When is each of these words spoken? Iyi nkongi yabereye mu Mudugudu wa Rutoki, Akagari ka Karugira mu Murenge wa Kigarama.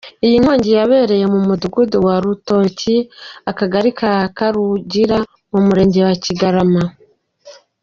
Iyi 0.25 0.37
nkongi 0.41 0.69
yabereye 0.77 1.25
mu 1.33 1.39
Mudugudu 1.47 1.97
wa 2.05 2.15
Rutoki, 2.23 2.95
Akagari 3.51 3.89
ka 3.99 4.11
Karugira 4.37 5.17
mu 5.51 5.59
Murenge 5.67 5.99
wa 6.07 6.15
Kigarama. 6.23 6.83